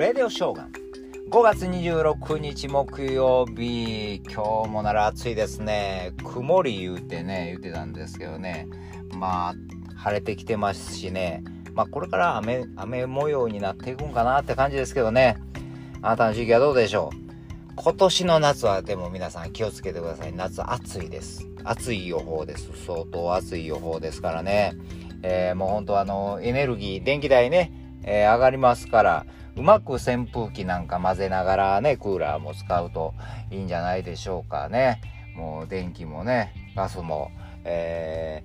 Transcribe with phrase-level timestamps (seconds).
[0.00, 0.72] レディオショーガン。
[1.30, 4.22] 5月26日木曜日。
[4.32, 6.14] 今日もなら暑いですね。
[6.24, 8.66] 曇り言うてね言ってたんですけどね。
[9.18, 9.54] まあ
[9.94, 11.44] 晴れてきてますしね。
[11.74, 15.36] まあこれから雨雨模様になっていくんかなって感じですけどね。
[16.00, 17.16] あなたの時期はどうでしょう？
[17.76, 20.32] 今年の夏はでも皆さん気をつけてください。
[20.32, 21.46] 夏暑いです。
[21.62, 22.70] 暑い予報です。
[22.86, 24.72] 相当暑い予報ですからね。
[25.22, 29.26] えー、もう本当あのエネルギー電気代ね、えー、上がりますから
[29.56, 33.14] うまく扇風機なんか混ぜながらねクーラーも使うと
[33.50, 35.00] いいんじゃないでしょうかね
[35.36, 37.30] もう電気もねガスも、
[37.64, 38.44] え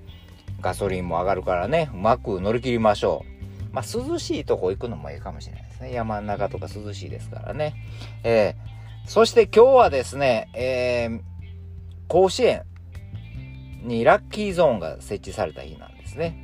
[0.60, 3.24] ー、ガソリンも上がるからねうまく乗り切りましょ
[3.72, 7.76] うまあ涼しいとこ行くのもいいかもしれないですね山の中とか涼しいですからね
[8.24, 11.22] えー、そして今日はですね、えー、
[12.08, 12.64] 甲子園
[13.86, 16.36] にラッキーゾーンが設置された日なんですね。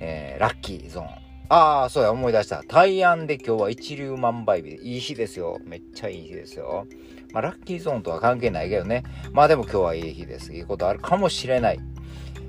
[0.00, 1.29] えー、ラッキーゾーン。
[1.52, 2.62] ああ、そうや、思い出した。
[2.68, 4.76] 大安で今日は一粒万倍日。
[4.84, 5.58] いい日ですよ。
[5.64, 6.86] めっちゃいい日ですよ。
[7.32, 9.02] まあ、ラッキーゾーンとは関係ないけどね。
[9.32, 10.54] まあでも今日はいい日です。
[10.54, 11.80] いいことあるかもしれない。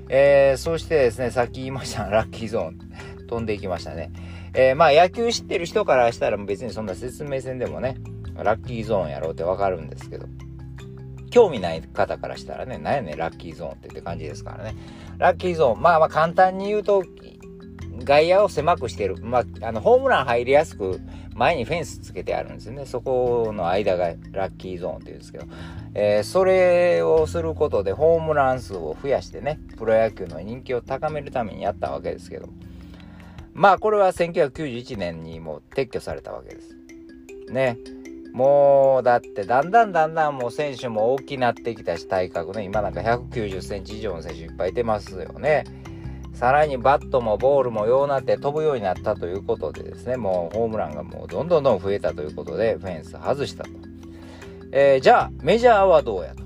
[0.08, 2.78] えー、そしてですね、さっき言いましたラッキーゾーン。
[3.26, 4.12] 飛んでいきましたね。
[4.54, 7.96] えー、まあ野球知ってる人からしたら別にそんな説明戦でもね、
[8.36, 10.26] ラッキーゾーンやろうってわかるんですけど。
[11.32, 14.76] 興味ない方からしたらね、何やねん、ラッキーゾーンってって感じですからね。
[15.18, 17.02] ラッキーゾーン、まあまあ簡単に言うと、
[18.04, 19.16] 外野を狭くしてる。
[19.22, 21.00] まあ、あの、ホームラン入りやすく、
[21.34, 22.86] 前にフェンスつけてあるんですよね。
[22.86, 25.46] そこの間がラッキーゾーンって言うんですけど、
[25.94, 32.48] えー、それをすることでホームラン数を増やしてね、プロ野球の人気を高めるためにやったわけですけど、
[33.54, 36.76] まあ、これは1991年にも撤去されたわけです。
[37.50, 37.78] ね。
[38.32, 45.64] もう、だって、だんだんだんだんもう選手も大きなってきたし、体格ね、今なんか190センチ以上の選手いっぱいいてますよね。
[46.32, 53.70] さらにバットもボールもようなって飛ぶようになったということでですね、もうホームランがもうどんどんどん増えたということで、フェンス外したと。
[54.72, 56.42] えー、じゃあ、メジャーはどうやと？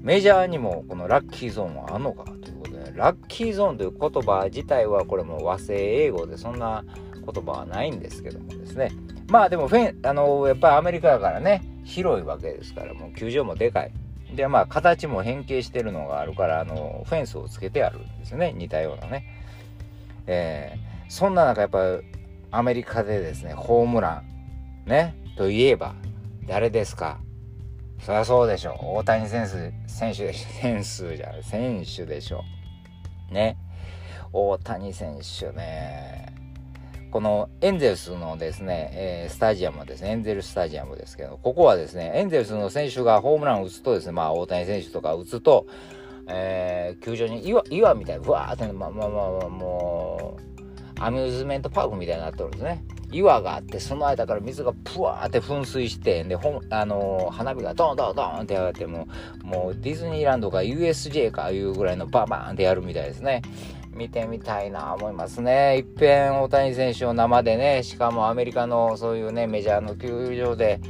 [0.00, 6.84] メジャーにもこのラッキーゾーンはあんのかということで、ラッキーゾーンという言葉自体はこれも和製英語でそんな
[7.14, 8.92] 言葉はないんですけどもですね。
[9.28, 13.92] まあでもフェン、あの、やっぱりアメリカだからね、広いわけですから、もう球場もでかい。
[14.34, 18.52] でまあ形も変形してるのがあるからあのフェンスをつけてあるんですよね。
[18.52, 19.26] 似たようなね。
[20.26, 21.78] えー、そんな中やっぱ
[22.50, 24.22] アメリカでですねホームラ
[24.86, 25.94] ンねといえば
[26.46, 27.18] 誰ですか？
[28.00, 30.48] そりゃそうでしょ大谷選手選手でしょ。
[30.60, 32.42] 選手じゃない選手でしょ。
[33.30, 33.56] ね。
[34.32, 36.34] 大谷選手ね。
[37.10, 45.66] このエンゼルスのですね、えー、スタジアムですね、エンゼルスタジアムですけど、ここはですね、エンゼルスの選手がホームランを打つとですね、まあ大谷選手とか打つと、
[46.28, 50.50] えー、球場に岩岩みたいに、うわーって、まあまあまあ、まあ、もう、
[51.02, 52.84] アミューズメントパークみたいになってるんですね。
[53.10, 59.08] 岩があって、その間から水がプワーって噴水して、で、ほあのー、花火がドンドンドンってやって、も
[59.42, 63.42] う、もうディズニーランドか USJ かいうぐらいのバンバンってやるみたいですね。
[63.92, 65.76] 見てみたいな思いますね。
[65.78, 70.80] いっぺん大谷選手を生でね、しかもアメリカのそういうね、メジャーの球場で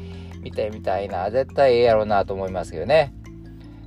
[0.43, 1.31] 見てみたいな。
[1.31, 3.15] 絶対ええやろうなと思いますけどね。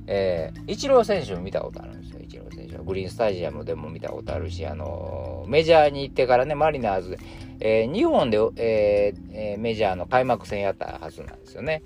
[0.06, 2.82] えー、イチロー選手も見たことあるんですよ、イチロー選手は。
[2.82, 7.18] グリーンスタジアムでも見たことあるし、あのー、メジャーに行ってからね、マリナーズで、
[7.60, 11.82] えー、日本で、えー、メジャーの開幕戦やったはずなんですよね。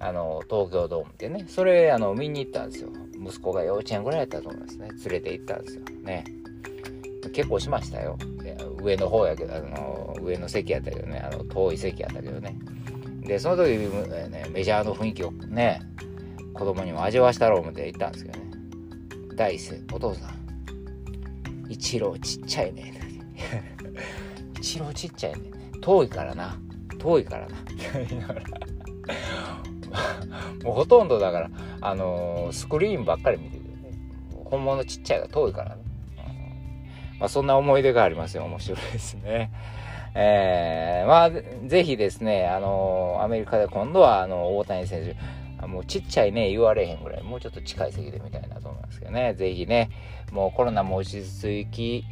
[0.00, 1.44] あの、東京ドームでね。
[1.46, 2.88] それ、あの、見に行ったんですよ。
[3.24, 4.88] 息子が幼稚園ぐらいやったと思いますね。
[4.88, 5.82] 連れて行ったんですよ。
[6.02, 6.24] ね。
[7.32, 8.18] 結構しましたよ。
[8.82, 12.56] 上の方やけど、あの、上の席やったけどね、あの、遠い席やったけどね。
[13.26, 13.70] で、その時、
[14.30, 15.80] ね、メジャーの雰囲気をね、
[16.52, 18.50] 子供にも味わしたろう思って行ったんですけどね。
[19.36, 20.32] 第一声、お父さん、
[21.68, 22.92] 一郎ちっちゃいね。
[24.60, 25.50] 一郎ちっちゃいね。
[25.80, 26.56] 遠いからな。
[26.98, 27.56] 遠いからな。
[30.64, 31.50] もうほとんどだから、
[31.80, 33.98] あのー、スクリーンばっかり見てて、ね、
[34.44, 35.82] 本物ちっちゃいが遠いからね。
[37.18, 38.44] まあ、そんな思い出がありますよ。
[38.44, 39.50] 面白いですね。
[40.14, 41.30] えー、まあ、
[41.66, 45.16] ぜひですね、あの、アメリカで今度は、あの、大谷選
[45.60, 49.34] 手、もうちっちゃいね、言われへんぐらい、もうちょっと近い席で見たいなと思いますけどね。
[49.34, 49.90] ぜひね、
[50.32, 52.04] もうコロナも落ち着き、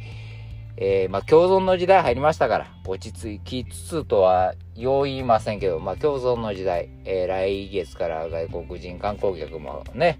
[0.77, 10.19] えー、まあ、共存の時代入りましたから、落ち着きつつとはよう言いませんけど、まあ、共存の時代、えー、来月から外国人観光客もね、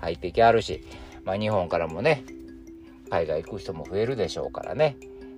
[0.00, 0.84] 入ってきあるし、
[1.24, 2.24] まあ、日本からもね、
[3.12, 4.96] 海外行く人も増えるでしょうからね。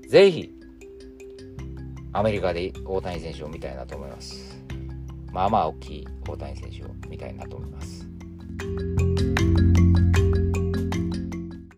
[0.08, 0.54] ぜひ、
[2.12, 4.64] アメリカで大谷選手を見たいなと思います。
[5.32, 8.06] まあまあ大きい大谷選手を見たいなと思います。